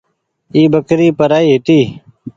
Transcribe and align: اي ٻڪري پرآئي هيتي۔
اي 0.53 0.61
ٻڪري 0.73 1.07
پرآئي 1.19 1.47
هيتي۔ 1.53 1.79